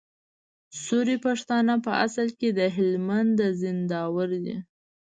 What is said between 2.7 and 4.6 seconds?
هلمند د زينداور دي